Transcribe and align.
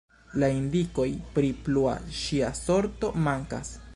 La 0.43 0.47
indikoj 0.59 1.05
pri 1.35 1.51
plua 1.67 1.95
ŝia 2.21 2.51
sorto 2.65 3.13
mankas. 3.29 3.75